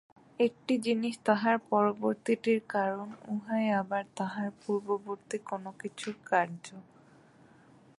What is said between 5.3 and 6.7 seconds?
কোন কিছুর কার্য।